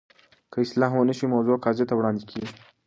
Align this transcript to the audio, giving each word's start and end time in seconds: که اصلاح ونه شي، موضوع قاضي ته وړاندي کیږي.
که 0.51 0.57
اصلاح 0.61 0.91
ونه 0.95 1.13
شي، 1.17 1.25
موضوع 1.33 1.57
قاضي 1.63 1.85
ته 1.89 1.93
وړاندي 1.95 2.23
کیږي. 2.31 2.53